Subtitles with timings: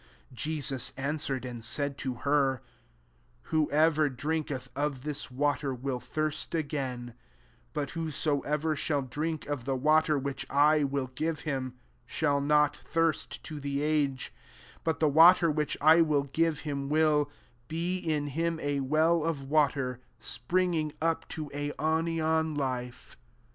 [0.01, 2.63] IS Jesus an swered, and said to her,"
[3.53, 7.13] Who soever drinketh of this water, will thirst again t
[7.73, 11.75] 14 but who soever shall drink of the water which I will give him,
[12.07, 14.33] shall not thirst to the age;
[14.83, 17.29] but the water which I will give bim will
[17.67, 23.15] be in him a well of water spnug ittg up to aionian life."